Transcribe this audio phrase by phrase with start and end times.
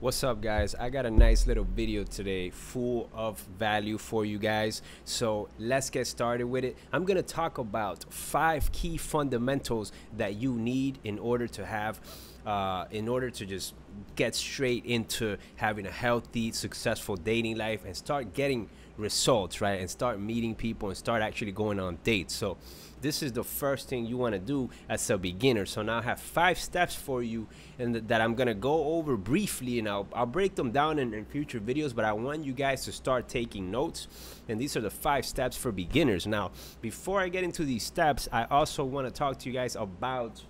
[0.00, 0.76] What's up guys?
[0.76, 4.80] I got a nice little video today full of value for you guys.
[5.04, 6.76] So let's get started with it.
[6.92, 12.00] I'm going to talk about five key fundamentals that you need in order to have
[12.46, 13.74] uh, in order to just
[14.14, 19.80] get straight into having a healthy, successful dating life and start getting results, right?
[19.80, 22.34] And start meeting people and start actually going on dates.
[22.34, 22.58] So
[23.00, 25.66] this is the first thing you want to do as a beginner.
[25.66, 27.46] So now I have five steps for you
[27.78, 30.98] and th that I'm going to go over briefly and I'll, I'll break them down
[30.98, 34.08] in, in future videos, but I want you guys to start taking notes.
[34.48, 36.26] And these are the five steps for beginners.
[36.26, 39.76] Now, before I get into these steps, I also want to talk to you guys
[39.76, 40.42] about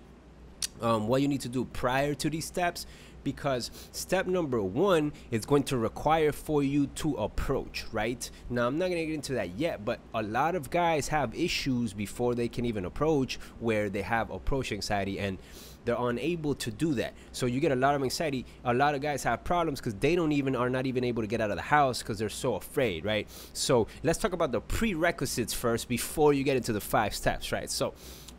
[0.81, 2.85] um, what you need to do prior to these steps
[3.23, 8.29] because step number one is going to require for you to approach right?
[8.49, 11.35] Now i'm not going to get into that yet but a lot of guys have
[11.35, 15.37] issues before they can even approach where they have approach anxiety and
[15.85, 17.13] they're unable to do that.
[17.31, 18.45] So you get a lot of anxiety.
[18.65, 21.27] A lot of guys have problems because they don't even are not even able to
[21.27, 23.27] get out of the house because they're so afraid right?
[23.53, 27.69] So let's talk about the prerequisites first before you get into the five steps right?
[27.69, 27.93] So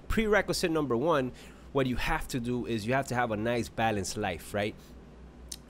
[0.09, 1.33] prerequisite number one
[1.73, 4.75] what you have to do is you have to have a nice balanced life, right?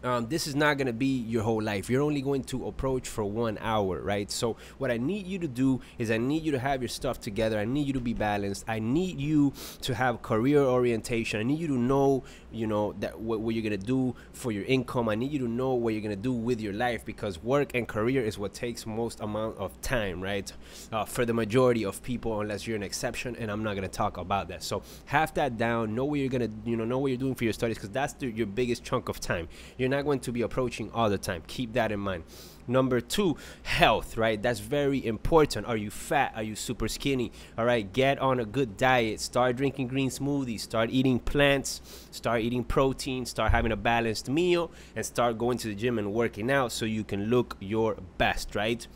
[0.03, 1.91] Um, this is not going to be your whole life.
[1.91, 4.31] You're only going to approach for one hour, right?
[4.31, 7.21] So, what I need you to do is I need you to have your stuff
[7.21, 7.59] together.
[7.59, 8.65] I need you to be balanced.
[8.67, 11.41] I need you to have career orientation.
[11.41, 14.53] I need you to know, you know, that what, what you're going to do for
[14.53, 15.09] your income.
[15.09, 17.75] I need you to know what you're going to do with your life because work
[17.75, 20.51] and career is what takes most amount of time, right?
[20.93, 23.95] Uh, for the majority of people, unless you're an exception, and I'm not going to
[23.95, 24.63] talk about that.
[24.63, 25.95] So, have that down.
[25.95, 27.91] Know what you're going to, you know, know what you're doing for your studies because
[27.91, 29.49] that's the, your biggest chunk of time.
[29.77, 31.43] You're not going to be approaching all the time.
[31.47, 32.25] Keep that in mind.
[32.67, 34.41] Number two, health, right?
[34.41, 35.67] That's very important.
[35.67, 36.33] Are you fat?
[36.37, 37.33] Are you super skinny?
[37.59, 39.21] All right, get on a good diet.
[39.21, 40.61] Start drinking green smoothies.
[40.61, 41.81] Start eating plants.
[42.13, 43.27] Start eating protein.
[43.27, 46.85] Start having a balanced meal and start going to the gym and working out so
[46.85, 48.87] you can look your best, right?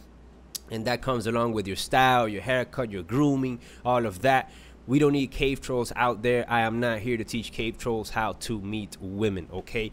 [0.71, 4.51] And that comes along with your style, your haircut, your grooming, all of that.
[4.87, 6.45] We don't need cave trolls out there.
[6.49, 9.93] I am not here to teach cave trolls how to meet women, okay?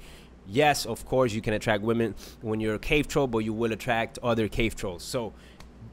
[0.52, 3.72] Yes, of course, you can attract women when you're a cave troll, but you will
[3.72, 5.04] attract other cave trolls.
[5.04, 5.34] So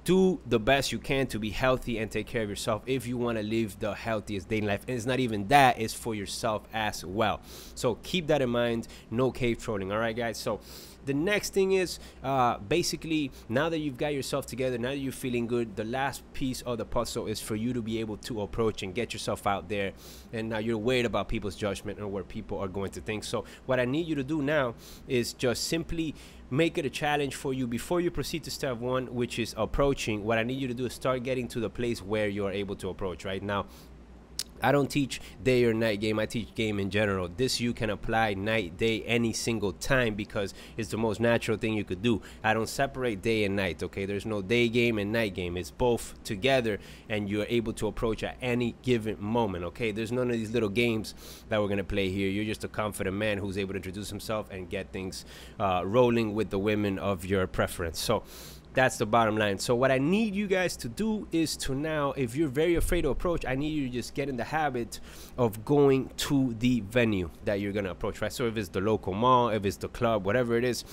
[0.05, 3.19] do the best you can to be healthy and take care of yourself if you
[3.19, 4.83] want to live the healthiest dating life.
[4.89, 7.41] And it's not even that, it's for yourself as well.
[7.75, 8.89] So keep that in mind.
[9.11, 9.93] No cave trolling.
[9.93, 10.39] All right, guys.
[10.39, 10.61] So
[11.09, 15.13] the next thing is uh, basically now that you've got yourself together now that you're
[15.13, 18.43] feeling good the last piece of the puzzle is for you to be able to
[18.43, 19.93] approach and get yourself out there.
[20.33, 23.25] And now you're worried about people's judgment and what people are going to think.
[23.25, 24.75] So what i need you to do now
[25.07, 26.15] is just simply
[26.51, 30.25] make it a challenge for you before you proceed to step one which is approaching.
[30.25, 32.77] What i need you to do is start getting to the place where you're able
[32.77, 33.67] to approach right now
[34.63, 36.19] I don't teach day or night game.
[36.19, 37.29] I teach game in general.
[37.29, 41.75] This you can apply night, day, any single time because it's the most natural thing
[41.75, 42.23] you could do.
[42.43, 44.07] I don't separate day and night, okay?
[44.07, 45.57] There's no day game and night game.
[45.57, 49.93] It's both together and you're able to approach at any given moment, okay?
[49.93, 51.15] There's none of these little games
[51.49, 52.29] that we're going to play here.
[52.29, 55.25] You're just a confident man who's able to introduce himself and get things
[55.59, 57.99] uh, rolling with the women of your preference.
[57.99, 58.23] So,
[58.79, 59.59] that's the bottom line.
[59.59, 63.03] So what I need you guys to do is to now, if you're very afraid
[63.03, 65.01] to approach, I need you to just get in the habit
[65.37, 68.33] of going to the venue that you're gonna approach, right?
[68.33, 70.85] So if it's the local mall, if it's the club, whatever it is,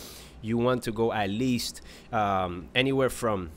[0.42, 1.82] you want to go at least
[2.12, 3.52] um, anywhere from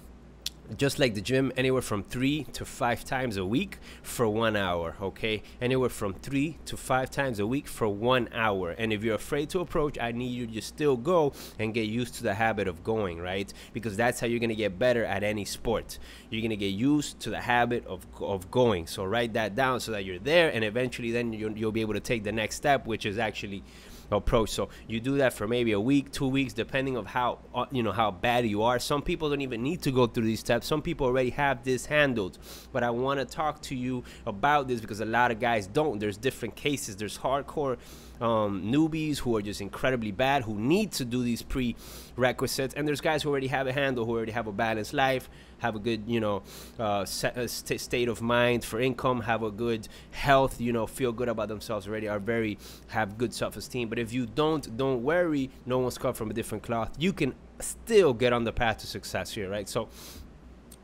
[0.77, 4.95] just like the gym anywhere from three to five times a week for one hour
[5.01, 5.43] okay?
[5.61, 8.71] Anywhere from three to five times a week for one hour.
[8.71, 12.15] And if you're afraid to approach i need you to still go and get used
[12.15, 13.53] to the habit of going right?
[13.73, 15.99] Because that's how you're to get better at any sport.
[16.31, 18.87] You're to get used to the habit of, of going.
[18.87, 21.95] So write that down so that you're there and eventually then you'll, you'll be able
[21.95, 23.63] to take the next step which is actually
[24.11, 24.51] approach.
[24.51, 27.83] So you do that for maybe a week, two weeks, depending of how uh, you
[27.83, 28.79] know how bad you are.
[28.79, 30.67] Some people don't even need to go through these steps.
[30.67, 32.39] Some people already have this handled.
[32.73, 35.99] But I want to talk to you about this because a lot of guys don't.
[35.99, 36.97] There's different cases.
[36.97, 37.79] There's hardcore
[38.21, 43.01] um, newbies who are just incredibly bad who need to do these prerequisites, and there's
[43.01, 45.29] guys who already have a handle, who already have a balanced life,
[45.59, 46.43] have a good you know
[46.79, 51.13] uh, uh, st state of mind for income, have a good health, you know, feel
[51.13, 53.89] good about themselves already, are very have good self-esteem.
[53.89, 56.91] But if you don't, don't worry, no one's cut from a different cloth.
[56.99, 59.69] You can still get on the path to success here, right?
[59.69, 59.89] So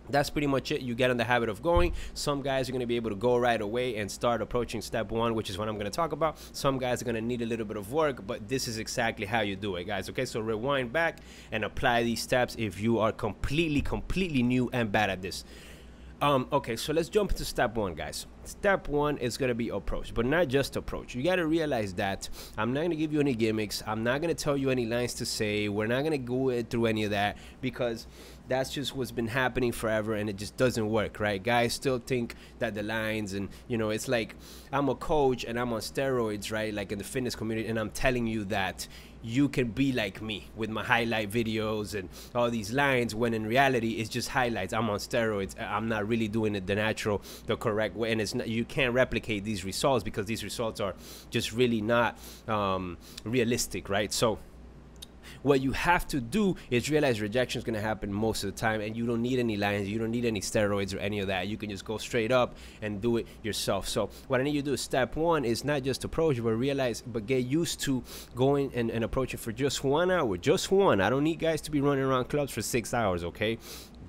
[0.09, 0.83] that's pretty much it.
[0.83, 1.93] You get in the habit of going.
[2.15, 5.11] Some guys are going to be able to go right away and start approaching step
[5.11, 6.39] one which is what i'm going to talk about.
[6.53, 9.27] Some guys are going to need a little bit of work but this is exactly
[9.27, 10.25] how you do it guys okay?
[10.25, 11.19] So rewind back
[11.53, 15.45] and apply these steps if you are completely completely new and bad at this.
[16.23, 18.27] Um, okay so let's jump into step one guys.
[18.45, 21.15] Step one is to be approach but not just approach.
[21.15, 22.29] You got to realize that
[22.59, 23.83] i'm not to give you any gimmicks.
[23.87, 25.69] I'm not to tell you any lines to say.
[25.69, 28.07] We're not to go through any of that because
[28.49, 31.43] that's just what's been happening forever and it just doesn't work right?
[31.43, 34.35] Guys still think that the lines and you know it's like
[34.73, 36.73] i'm a coach and i'm on steroids right?
[36.73, 38.87] Like in the fitness community and i'm telling you that
[39.25, 43.47] you can be like me with my highlight videos and all these lines when in
[43.47, 44.75] reality it's just highlights.
[44.75, 45.59] I'm on steroids.
[45.59, 48.93] I'm not really doing it the natural the correct way and it's not, you can't
[48.93, 50.95] replicate these results because these results are
[51.31, 54.13] just really not um, realistic right?
[54.13, 54.39] So
[55.43, 58.59] what you have to do is realize rejection is going to happen most of the
[58.59, 61.29] time, and you don't need any lines, you don't need any steroids or any of
[61.29, 61.49] that.
[61.49, 63.89] You can just go straight up and do it yourself.
[63.89, 66.53] So what I need you to do is step one is not just approach, but
[66.53, 68.03] realize, but get used to
[68.35, 71.01] going and, and approaching for just one hour, just one.
[71.01, 73.25] I don't need guys to be running around clubs for six hours.
[73.25, 73.59] Okay,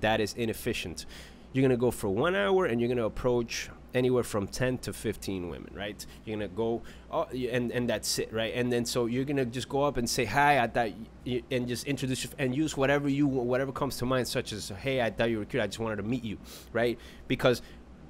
[0.02, 1.06] that is inefficient.
[1.54, 5.50] You're gonna go for one hour and you're gonna approach anywhere from 10 to 15
[5.50, 9.26] women right you're gonna go oh, and and that's it right and then so you're
[9.26, 10.90] gonna just go up and say hi i thought
[11.24, 14.70] you, and just introduce you, and use whatever you whatever comes to mind such as
[14.82, 16.38] hey i thought you were cute i just wanted to meet you
[16.74, 17.62] right because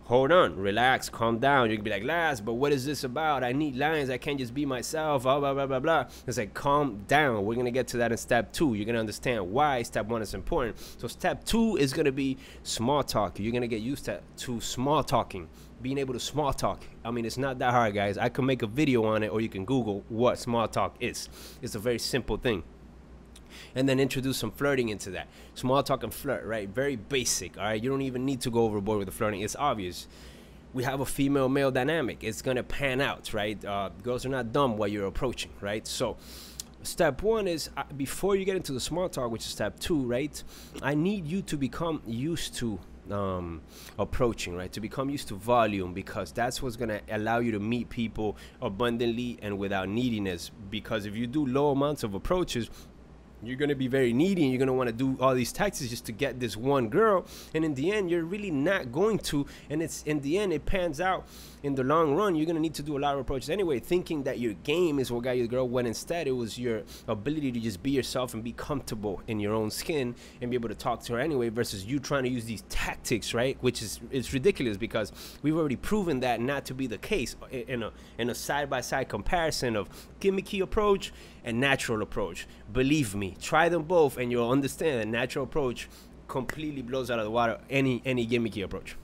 [0.05, 1.69] hold on, relax, calm down.
[1.69, 3.43] You can be like, Laz, but what is this about?
[3.43, 4.09] I need lines.
[4.09, 5.23] I can't just be myself.
[5.23, 6.05] Blah, blah, blah, blah, blah.
[6.27, 7.43] It's like, calm down.
[7.43, 8.75] We're going to get to that in step two.
[8.75, 10.77] You're going to understand why step one is important.
[10.99, 13.39] So, step two is going to be small talk.
[13.39, 15.49] You're going to get used to, to small talking,
[15.85, 16.83] being able to small talk.
[17.03, 18.17] I mean, it's not that hard, guys.
[18.17, 21.29] I can make a video on it, or you can Google what small talk is.
[21.61, 22.63] It's a very simple thing
[23.75, 25.27] and then introduce some flirting into that.
[25.53, 26.67] Small talk and flirt, right?
[26.67, 27.83] Very basic, all right?
[27.83, 29.41] You don't even need to go overboard with the flirting.
[29.41, 30.07] It's obvious.
[30.73, 32.23] We have a female male dynamic.
[32.23, 33.63] It's going to pan out, right?
[33.63, 35.85] Uh, girls are not dumb while you're approaching, right?
[35.85, 36.17] So,
[36.81, 40.01] step one is uh, before you get into the small talk, which is step two,
[40.01, 40.43] right?
[40.81, 42.79] I need you to become used to
[43.11, 43.61] um,
[43.97, 44.71] approaching, right?
[44.73, 48.37] To become used to volume because that's what's going to allow you to meet people
[48.61, 50.51] abundantly and without neediness.
[50.69, 52.69] Because if you do low amounts of approaches,
[53.47, 55.51] you're going to be very needy and you're going to want to do all these
[55.51, 59.17] taxes just to get this one girl and in the end you're really not going
[59.17, 61.25] to and it's in the end it pans out
[61.65, 64.21] in the long run, you're gonna need to do a lot of approaches anyway, thinking
[64.23, 65.67] that your game is what got you the girl.
[65.67, 69.55] When instead it was your ability to just be yourself and be comfortable in your
[69.55, 72.45] own skin and be able to talk to her anyway, versus you trying to use
[72.45, 73.57] these tactics, right?
[73.61, 75.11] Which is it's ridiculous because
[75.41, 78.81] we've already proven that not to be the case in a in a side by
[78.81, 79.89] side comparison of
[80.19, 81.11] gimmicky approach
[81.43, 82.47] and natural approach.
[82.71, 85.87] Believe me, try them both and you'll understand that natural approach
[86.27, 88.95] completely blows out of the water any any gimmicky approach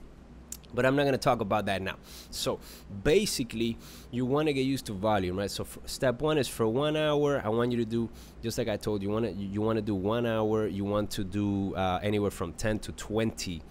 [0.74, 1.96] but I'm not going to talk about that now.
[2.30, 2.58] So
[3.02, 3.76] basically,
[4.10, 5.50] you want to get used to volume, right?
[5.50, 7.42] So step one is for one hour.
[7.44, 8.08] I want you to do
[8.42, 9.08] just like I told you.
[9.08, 10.66] You want to you want to do one hour.
[10.66, 13.62] You want to do uh, anywhere from 10 to 20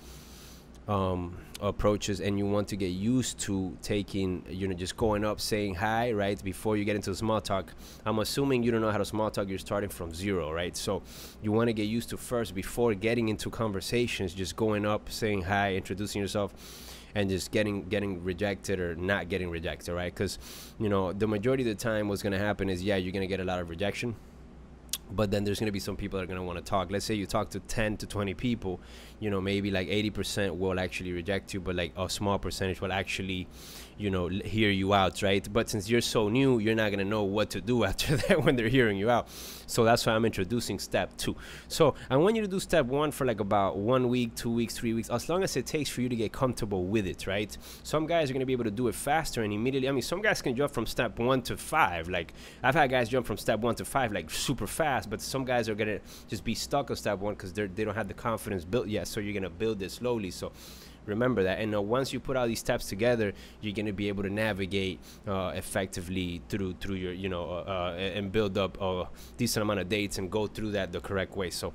[0.87, 5.39] um, approaches, and you want to get used to taking, you know, just going up,
[5.39, 6.43] saying hi, right?
[6.43, 7.73] Before you get into small talk.
[8.05, 9.47] I'm assuming you don't know how to small talk.
[9.47, 10.75] You're starting from zero, right?
[10.75, 11.03] So
[11.41, 15.43] you want to get used to first before getting into conversations, just going up, saying
[15.43, 16.53] hi, introducing yourself
[17.13, 20.13] and just getting getting rejected or not getting rejected, right?
[20.13, 20.39] Because
[20.79, 23.39] you know the majority of the time, what's gonna happen is yeah, you're gonna get
[23.39, 24.15] a lot of rejection
[25.11, 26.91] but then there's going to be some people that are going to want to talk.
[26.91, 28.79] Let's say you talk to 10 to 20 people
[29.21, 32.91] you know maybe like 80% will actually reject you but like a small percentage will
[32.91, 33.47] actually
[34.01, 35.47] you know hear you out right?
[35.51, 38.43] But since you're so new you're not going to know what to do after that
[38.43, 39.27] when they're hearing you out.
[39.67, 41.35] So that's why i'm introducing step two.
[41.67, 44.75] So i want you to do step one for like about one week two weeks
[44.75, 47.55] three weeks as long as it takes for you to get comfortable with it right?
[47.83, 50.01] Some guys are going to be able to do it faster and immediately i mean
[50.01, 52.33] some guys can jump from step one to five like
[52.63, 55.69] i've had guys jump from step one to five like super fast but some guys
[55.69, 58.65] are going to just be stuck on step one because they don't have the confidence
[58.65, 60.31] built yet so you're going to build it slowly.
[60.31, 60.51] So
[61.05, 61.59] remember that.
[61.59, 64.29] And uh, once you put all these steps together you're going to be able to
[64.29, 69.61] navigate uh, effectively through through your you know uh, uh and build up a decent
[69.61, 71.49] amount of dates and go through that the correct way.
[71.49, 71.73] So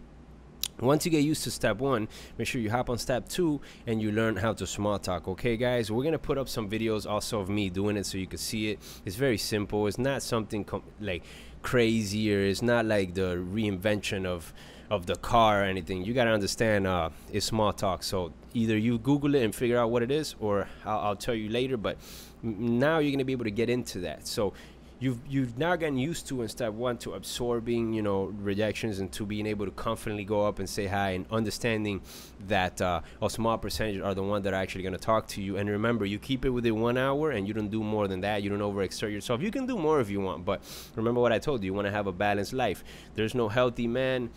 [0.80, 4.00] once you get used to step one, make sure you hop on step two and
[4.00, 5.28] you learn how to small talk.
[5.28, 8.26] Okay, guys, we're gonna put up some videos also of me doing it so you
[8.26, 8.78] can see it.
[9.04, 9.86] It's very simple.
[9.86, 10.66] It's not something
[11.00, 11.22] like
[11.62, 14.52] crazy or it's not like the reinvention of
[14.88, 16.04] of the car or anything.
[16.04, 18.02] You gotta understand uh, it's small talk.
[18.02, 21.34] So either you Google it and figure out what it is, or I'll, I'll tell
[21.34, 21.76] you later.
[21.76, 21.98] But
[22.42, 24.26] now you're gonna be able to get into that.
[24.26, 24.52] So
[24.98, 29.12] you've you've now gotten used to in step one to absorbing you know rejections and
[29.12, 32.00] to being able to confidently go up and say hi and understanding
[32.46, 35.42] that uh, a small percentage are the ones that are actually going to talk to
[35.42, 35.56] you.
[35.56, 38.42] And remember you keep it within one hour and you don't do more than that.
[38.42, 39.42] You don't overexert yourself.
[39.42, 40.62] You can do more if you want but
[40.94, 42.82] remember what i told you you want to have a balanced life.
[43.14, 44.30] There's no healthy man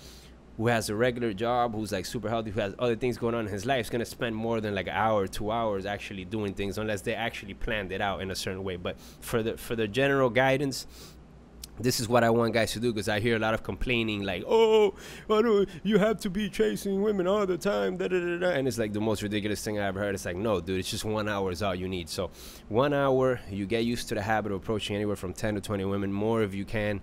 [0.60, 3.46] who has a regular job, who's like super healthy, who has other things going on
[3.46, 6.54] in his life, is gonna spend more than like an hour, two hours actually doing
[6.54, 8.76] things, unless they actually planned it out in a certain way.
[8.76, 10.86] But for the for the general guidance,
[11.80, 14.24] this is what I want guys to do because I hear a lot of complaining
[14.24, 14.96] like, oh,
[15.84, 17.96] you have to be chasing women all the time?
[17.96, 18.50] Da, da, da.
[18.50, 20.14] And it's like the most ridiculous thing I ever heard.
[20.14, 22.10] It's like, no, dude, it's just one hour is all you need.
[22.10, 22.32] So
[22.68, 25.86] one hour, you get used to the habit of approaching anywhere from 10 to 20
[25.86, 27.00] women, more if you can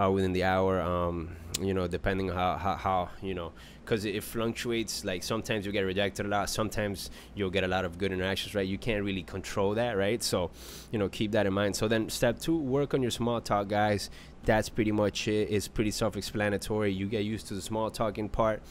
[0.00, 0.80] uh, within the hour.
[0.80, 3.52] Um, you know, depending how, how, how you know,
[3.84, 5.04] because it, it, fluctuates.
[5.04, 8.54] Like sometimes you get rejected a lot, sometimes you'll get a lot of good interactions,
[8.54, 8.66] right?
[8.66, 10.22] You can't really control that, right?
[10.22, 10.50] So,
[10.90, 11.76] you know, keep that in mind.
[11.76, 14.10] So then, step two, work on your small talk, guys.
[14.44, 15.48] That's pretty much it.
[15.50, 16.92] It's pretty self-explanatory.
[16.92, 18.62] You get used to the small talking part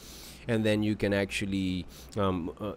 [0.48, 2.74] and then you can actually um, uh,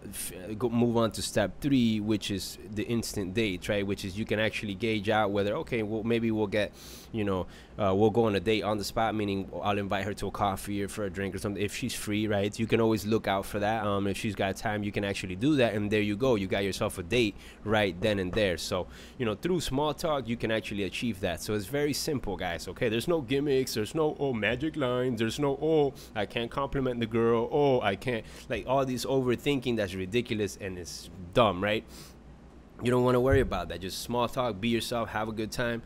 [0.70, 3.86] move on to step three, which is the instant date, right?
[3.86, 6.72] Which is you can actually gauge out whether okay, well maybe we'll get,
[7.12, 7.48] you know,
[7.78, 10.32] uh, we'll go on a date on the spot, meaning I'll invite her to a
[10.32, 12.58] coffee or for a drink or something if she's free, right?
[12.58, 13.86] You can always look out for that.
[13.86, 16.48] Um, if she's got time, you can actually do that, and there you go, you
[16.48, 18.58] got yourself a date right then and there.
[18.58, 18.88] So
[19.18, 21.42] you know, through small talk, you can actually achieve that.
[21.42, 22.68] So it's very simple, guys.
[22.68, 27.00] Okay, there's no gimmicks, there's no oh magic lines, there's no oh I can't compliment
[27.00, 31.84] the girl oh, I can't, like all these overthinking that's ridiculous and it's dumb, right?
[32.82, 33.82] You don't want to worry about that.
[33.82, 35.82] Just small talk, be yourself, have a good time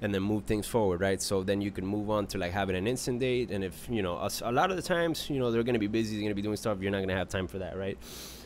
[0.00, 1.20] and then move things forward, right?
[1.20, 3.50] So then you can move on to like having an instant date.
[3.50, 5.80] And if, you know, a, a lot of the times, you know, they're going to
[5.80, 7.58] be busy, they're going to be doing stuff, you're not going to have time for
[7.58, 7.98] that, right?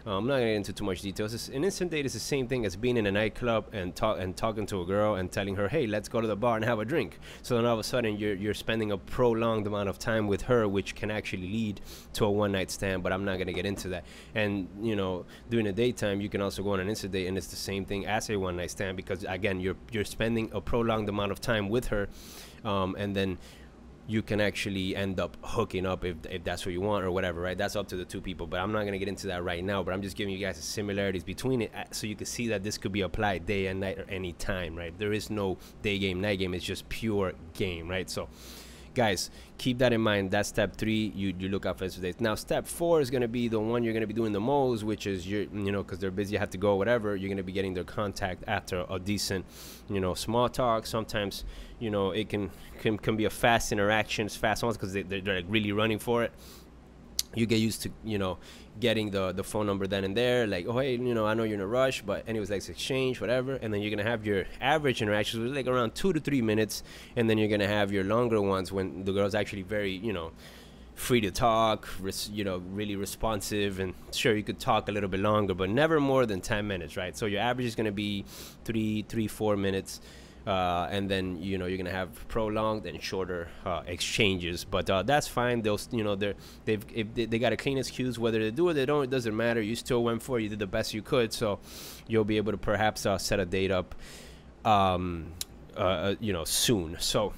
[0.04, 1.32] Uh, I'm not gonna get into too much details.
[1.32, 4.18] It's, an instant date is the same thing as being in a nightclub and talk
[4.18, 6.64] and talking to a girl and telling her, "Hey, let's go to the bar and
[6.64, 9.88] have a drink." So then all of a sudden you're you're spending a prolonged amount
[9.88, 11.80] of time with her, which can actually lead
[12.14, 13.04] to a one night stand.
[13.04, 14.04] But I'm not gonna get into that.
[14.35, 17.38] And you know, during the daytime, you can also go on an instant date, and
[17.38, 20.61] it's the same thing as a one night stand because again, you're you're spending a
[20.61, 22.09] prolonged amount of time with her,
[22.64, 23.38] um, and then
[24.12, 27.40] you can actually end up hooking up if, if that's what you want or whatever,
[27.40, 27.57] right?
[27.57, 28.47] That's up to the two people.
[28.47, 29.83] But I'm not to get into that right now.
[29.83, 32.49] But I'm just giving you guys the similarities between it uh, so you can see
[32.49, 34.97] that this could be applied day and night or any time, right?
[34.99, 36.52] There is no day game, night game.
[36.52, 38.11] It's just pure game, right?
[38.11, 38.28] So
[38.95, 40.31] guys keep that in mind.
[40.31, 42.21] That's step three you, you look out for days.
[42.21, 44.41] Now step four is going to be the one you're going to be doing the
[44.41, 47.29] most which is you you know because they're busy you have to go whatever you're
[47.29, 49.45] going to be getting their contact after a decent
[49.89, 50.87] you know small talk.
[50.87, 51.45] Sometimes
[51.79, 55.03] you know it can can, can be a fast interaction it's fast ones because they,
[55.03, 56.33] they're, they're like really running for it
[57.35, 58.39] you get used to you know
[58.81, 61.43] getting the the phone number then and there like oh hey you know i know
[61.43, 64.45] you're in a rush but anyways let's exchange whatever and then you're gonna have your
[64.61, 66.83] average interactions with like around two to three minutes
[67.17, 70.33] and then you're gonna have your longer ones when the girl's actually very you know
[70.95, 75.09] free to talk res- you know really responsive and sure you could talk a little
[75.09, 77.17] bit longer but never more than 10 minutes right?
[77.17, 78.25] So your average is gonna be
[78.65, 80.01] three three four minutes
[80.47, 84.65] uh, and then you know you're gonna have prolonged and shorter uh, exchanges.
[84.65, 85.63] But uh, that's fine.
[85.63, 86.35] They'll you know they're
[86.65, 89.05] they've if they, they got a clean excuse whether they do or they don't.
[89.05, 89.61] It doesn't matter.
[89.61, 90.45] You still went for it.
[90.45, 91.33] You did the best you could.
[91.33, 91.61] So
[92.07, 93.95] you'll be able to perhaps uh, set a date up.
[94.65, 95.33] Um,
[95.77, 96.97] uh, uh, you know soon.
[97.01, 97.33] So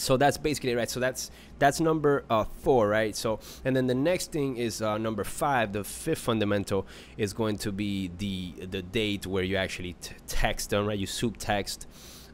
[0.00, 0.88] so that's basically right?
[0.88, 3.14] So that's that's number uh, four right?
[3.14, 6.86] So and then the next thing is uh, number five the fifth fundamental
[7.18, 10.98] is going to be the the date where you actually text them right?
[10.98, 11.86] You soup text.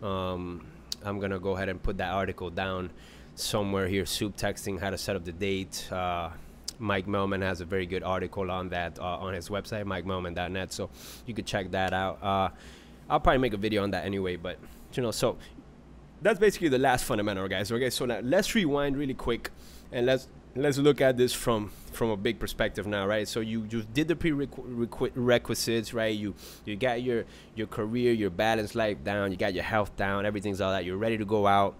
[0.02, 0.66] Um,
[1.04, 2.90] i'm gonna go ahead and put that article down
[3.34, 4.06] somewhere here.
[4.06, 5.88] Soup texting how to set up the date.
[5.90, 6.30] Uh,
[6.78, 10.72] Mike Mellman has a very good article on that uh, on his website, mikemellman.net.
[10.72, 10.90] So
[11.26, 12.22] you could check that out.
[12.22, 12.50] Uh,
[13.08, 14.58] I'll probably make a video on that anyway, but
[14.92, 15.36] you know, so
[16.22, 17.70] that's basically the last fundamental, guys.
[17.70, 19.50] Okay, so now let's rewind really quick
[19.92, 23.28] and let's let's look at this from from a big perspective now, right?
[23.28, 26.16] So you you did the prerequisites, right?
[26.16, 30.26] You you got your your career, your balanced life down, you got your health down,
[30.26, 30.84] everything's all that.
[30.84, 31.74] You're ready to go out.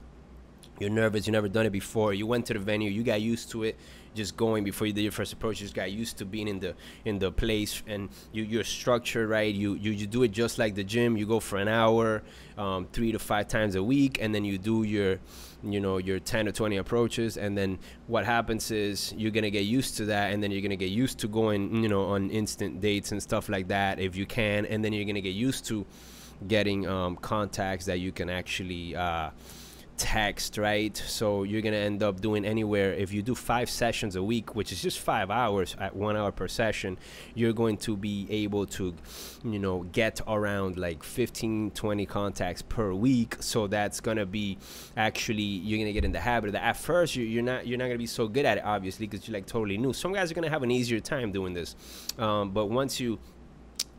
[0.78, 1.26] You're nervous.
[1.26, 2.12] You've never done it before.
[2.12, 2.90] You went to the venue.
[2.90, 3.76] You got used to it
[4.14, 5.60] just going before you did your first approach.
[5.60, 9.28] You just got used to being in the in the place, and you you're structured
[9.28, 9.54] right.
[9.54, 11.16] You you, you do it just like the gym.
[11.16, 12.22] You go for an hour,
[12.58, 15.18] um, three to five times a week, and then you do your
[15.64, 19.64] you know your 10 or 20 approaches and then what happens is you're gonna get
[19.64, 22.80] used to that and then you're gonna get used to going you know on instant
[22.80, 25.84] dates and stuff like that if you can and then you're gonna get used to
[26.46, 29.30] getting um, contacts that you can actually uh,
[29.96, 30.96] text, right?
[30.96, 32.92] So you're gonna end up doing anywhere.
[32.92, 36.32] If you do five sessions a week, which is just five hours at one hour
[36.32, 36.98] per session,
[37.34, 38.94] you're going to be able to,
[39.44, 43.36] you know, get around like 15, 20 contacts per week.
[43.40, 44.58] So that's gonna be
[44.96, 46.64] actually you're gonna get in the habit of that.
[46.64, 49.34] At first, you're not you're not gonna be so good at it, obviously, because you're
[49.34, 49.92] like totally new.
[49.92, 51.76] Some guys are gonna have an easier time doing this,
[52.18, 53.18] um, but once you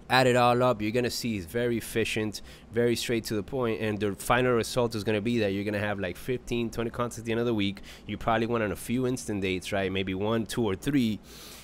[0.10, 3.82] add it all up you're gonna see it's very efficient very straight to the point
[3.82, 7.20] and the final result is gonna be that you're gonna have like 15 20 contacts
[7.20, 7.82] at the end of the week.
[8.06, 9.92] You probably went on a few instant dates right?
[9.92, 11.20] Maybe one two or three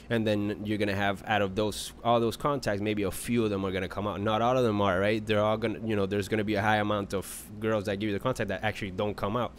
[0.09, 3.49] and then you're gonna have out of those all those contacts maybe a few of
[3.49, 4.19] them are gonna come out.
[4.21, 5.25] Not all of them are right?
[5.25, 8.09] They're all gonna you know there's gonna be a high amount of girls that give
[8.09, 9.53] you the contact that actually don't come out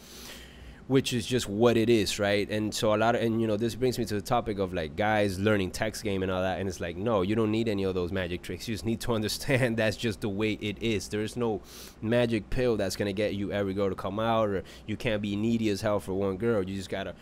[0.86, 2.48] which is just what it is, right?
[2.50, 4.74] And so a lot of, and you know, this brings me to the topic of
[4.74, 6.60] like guys learning text game and all that.
[6.60, 8.68] And it's like, no, you don't need any of those magic tricks.
[8.68, 11.08] You just need to understand that's just the way it is.
[11.08, 11.62] There's no
[12.02, 15.36] magic pill that's gonna get you every girl to come out, or you can't be
[15.36, 16.62] needy as hell for one girl.
[16.68, 17.14] You just gotta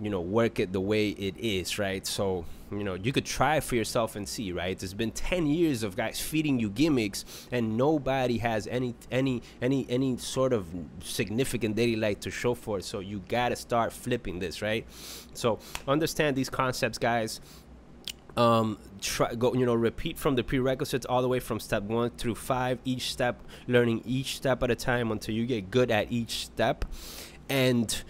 [0.00, 2.06] you know work it the way it is right?
[2.06, 4.80] So you know you could try for yourself and see right?
[4.82, 9.86] It's been 10 years of guys feeding you gimmicks and nobody has any any any
[9.88, 10.66] any sort of
[11.02, 12.84] significant daily life to show for it.
[12.84, 14.86] So you gotta start flipping this right?
[15.34, 17.40] So understand these concepts guys.
[18.36, 22.10] Um try go you know repeat from the prerequisites all the way from step one
[22.10, 26.10] through five each step learning each step at a time until you get good at
[26.10, 26.86] each step.
[27.50, 28.02] And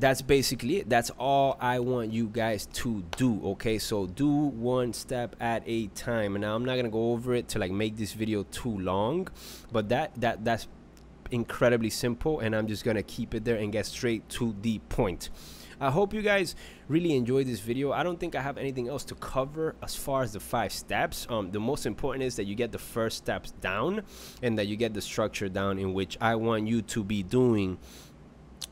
[0.00, 4.92] that's basically it that's all i want you guys to do okay so do one
[4.92, 7.96] step at a time and now i'm not gonna go over it to like make
[7.96, 9.28] this video too long
[9.70, 10.66] but that that that's
[11.30, 15.28] incredibly simple and i'm just gonna keep it there and get straight to the point
[15.82, 16.56] I hope you guys
[16.88, 17.90] really enjoyed this video.
[17.90, 21.26] I don't think I have anything else to cover as far as the five steps.
[21.30, 24.02] Um, the most important is that you get the first steps down
[24.42, 27.78] and that you get the structure down in which I want you to be doing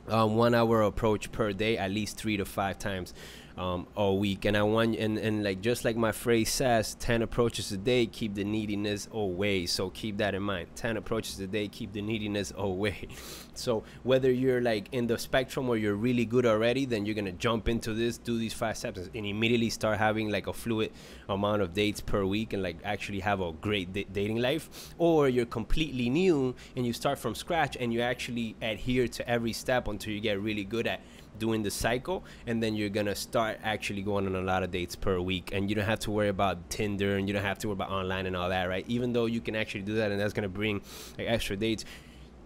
[0.09, 3.15] um, one hour approach per day at least three to five times
[3.59, 4.45] um, a week.
[4.45, 8.07] And i want and, and like just like my phrase says 10 approaches a day
[8.07, 9.67] keep the neediness away.
[9.67, 10.69] So keep that in mind.
[10.77, 13.09] 10 approaches a day keep the neediness away.
[13.55, 17.33] So whether you're like in the spectrum or you're really good already then you're gonna
[17.33, 20.93] jump into this do these five steps and immediately start having like a fluid
[21.29, 24.93] amount of dates per week and like actually have a great dating life.
[24.97, 29.53] Or you're completely new and you start from scratch and you actually adhere to every
[29.53, 31.01] step until you get really good at
[31.39, 34.97] doing the cycle and then you're gonna start actually going on a lot of dates
[34.97, 37.69] per week and you don't have to worry about tinder and you don't have to
[37.69, 38.85] worry about online and all that right?
[38.89, 40.81] Even though you can actually do that and that's gonna bring
[41.17, 41.85] like extra dates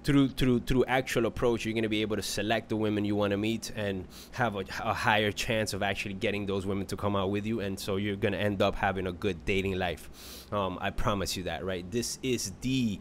[0.05, 3.15] through through through actual approach you're going to be able to select the women you
[3.15, 6.97] want to meet and have a, a, higher chance of actually getting those women to
[6.97, 9.79] come out with you and so you're going to end up having a good dating
[9.79, 10.09] life.
[10.53, 11.89] Um, i promise you that right?
[11.91, 13.01] This is the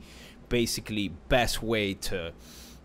[0.50, 2.34] basically best way to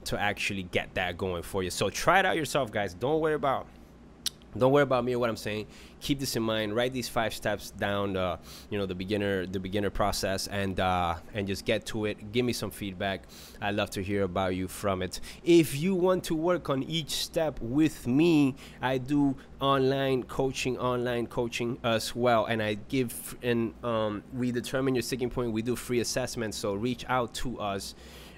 [0.06, 1.70] to actually get that going for you.
[1.70, 2.94] So try it out yourself, guys.
[2.94, 3.66] Don't worry about
[4.58, 5.66] don't worry about me or what I'm saying.
[6.00, 6.74] Keep this in mind.
[6.74, 8.16] Write these five steps down.
[8.16, 8.36] Uh,
[8.70, 12.32] you know the beginner the beginner process and uh, and just get to it.
[12.32, 13.24] Give me some feedback.
[13.60, 15.20] I'd love to hear about you from it.
[15.44, 21.26] If you want to work on each step with me, I do online coaching, online
[21.26, 25.52] coaching as well, and I give and um, we determine your sticking point.
[25.52, 26.56] We do free assessments.
[26.56, 27.94] So reach out to us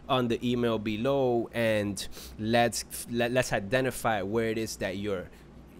[0.08, 5.28] on the email below and let's let, let's identify where it is that you're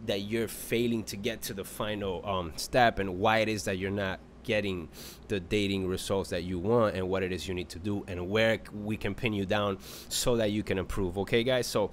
[0.06, 3.78] that you're failing to get to the final um, step and why it is that
[3.78, 4.88] you're not getting
[5.28, 8.28] the dating results that you want and what it is you need to do and
[8.28, 9.76] where we can pin you down
[10.08, 11.66] so that you can improve okay guys?
[11.66, 11.90] So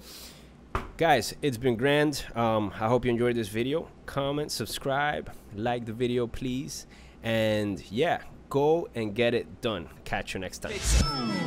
[0.96, 2.24] guys it's been grand.
[2.34, 3.88] Um, i hope you enjoyed this video.
[4.06, 6.86] Comment subscribe like the video please.
[7.22, 9.88] And yeah Go and get it done.
[10.04, 10.72] Catch you next time.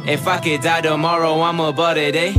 [0.05, 2.33] If I could die tomorrow, I'm about it, eh?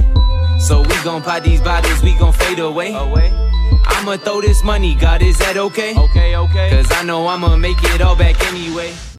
[0.59, 2.93] So we gon' pop these bottles, we gon' fade away.
[2.93, 3.33] away.
[3.87, 5.97] I'ma throw this money, God, is that okay?
[5.97, 6.71] Okay, okay.
[6.71, 8.93] Cause I know I'ma make it all back anyway.